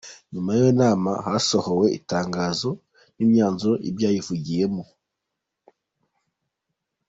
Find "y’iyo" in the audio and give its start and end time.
0.55-0.71